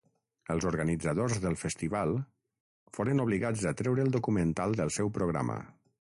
[0.51, 2.13] Els organitzadors del festival
[2.99, 5.59] foren obligats a treure el documental del seu programa.